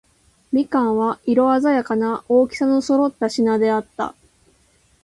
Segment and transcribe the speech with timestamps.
[0.51, 4.15] 蜜柑は、色のあざやかな、大きさの揃った品であった。